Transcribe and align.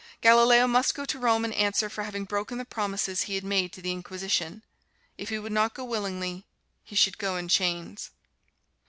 Galileo 0.19 0.65
must 0.65 0.95
go 0.95 1.05
to 1.05 1.19
Rome 1.19 1.45
and 1.45 1.53
answer 1.53 1.87
for 1.87 2.01
having 2.03 2.25
broken 2.25 2.57
the 2.57 2.65
promises 2.65 3.21
he 3.25 3.35
had 3.35 3.43
made 3.43 3.71
to 3.73 3.83
the 3.83 3.91
Inquisition. 3.91 4.63
If 5.15 5.29
he 5.29 5.37
would 5.37 5.51
not 5.51 5.75
go 5.75 5.85
willingly, 5.85 6.47
he 6.83 6.95
should 6.95 7.19
go 7.19 7.37
in 7.37 7.47
chains. 7.47 8.09